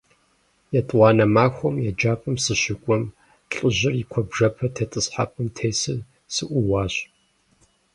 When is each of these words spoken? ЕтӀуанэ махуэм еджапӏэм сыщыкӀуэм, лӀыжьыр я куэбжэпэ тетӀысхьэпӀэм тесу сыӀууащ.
ЕтӀуанэ 0.79 1.25
махуэм 1.33 1.75
еджапӏэм 1.89 2.35
сыщыкӀуэм, 2.43 3.03
лӀыжьыр 3.53 3.93
я 4.03 4.05
куэбжэпэ 4.11 4.65
тетӀысхьэпӀэм 4.75 5.47
тесу 5.55 5.99
сыӀууащ. 6.33 6.95